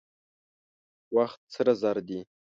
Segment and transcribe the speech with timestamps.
[1.15, 2.19] وخت سره زر دي.